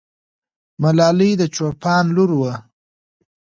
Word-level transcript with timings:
ملالۍ 0.81 1.31
د 1.37 1.41
چوپان 1.55 2.05
لور 2.15 2.31
وه. 2.39 2.53